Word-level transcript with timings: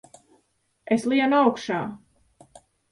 Es 0.95 1.05
lienu 1.13 1.43
augšā! 1.43 1.81